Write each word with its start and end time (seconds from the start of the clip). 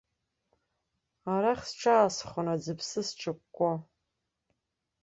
Арахь 1.33 1.65
сҿаасхон 1.69 2.47
аӡыԥсы 2.53 3.01
сҿыкәкәо. 3.07 3.71